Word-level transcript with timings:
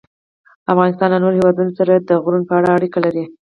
افغانستان 0.71 1.09
له 1.11 1.17
نورو 1.23 1.37
هېوادونو 1.39 1.71
سره 1.79 1.93
د 1.95 2.11
غرونو 2.23 2.47
په 2.49 2.53
اړه 2.59 2.69
اړیکې 2.77 2.99
لري. 3.05 3.23